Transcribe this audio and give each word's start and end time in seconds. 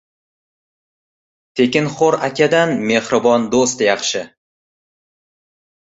•Tekinxo‘r 1.59 2.19
akadan 2.29 2.75
mehribon 2.91 3.47
do‘st 3.55 3.87
yaxshi. 3.91 4.27